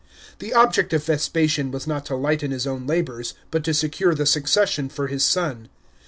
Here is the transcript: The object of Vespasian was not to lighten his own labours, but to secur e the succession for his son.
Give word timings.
The 0.39 0.51
object 0.51 0.93
of 0.93 1.03
Vespasian 1.05 1.69
was 1.69 1.85
not 1.85 2.07
to 2.07 2.15
lighten 2.15 2.49
his 2.49 2.65
own 2.65 2.87
labours, 2.87 3.35
but 3.51 3.63
to 3.65 3.69
secur 3.71 4.13
e 4.13 4.15
the 4.15 4.25
succession 4.25 4.89
for 4.89 5.05
his 5.05 5.23
son. 5.23 5.69